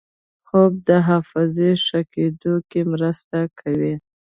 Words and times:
خوب 0.47 0.71
د 0.87 0.89
حافظې 1.07 1.71
ښه 1.85 2.01
کېدو 2.13 2.53
کې 2.69 2.81
مرسته 2.91 3.39
کوي 3.59 3.95